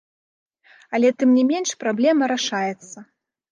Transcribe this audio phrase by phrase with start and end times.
[0.97, 2.97] Але тым не менш праблема рашаецца.